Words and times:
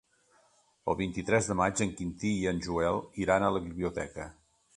El 0.93 0.95
vint-i-tres 1.01 1.49
de 1.51 1.57
maig 1.59 1.83
en 1.85 1.93
Quintí 1.99 2.33
i 2.39 2.49
en 2.53 2.63
Joel 2.69 2.99
iran 3.27 3.47
a 3.47 3.53
la 3.59 3.63
biblioteca. 3.69 4.29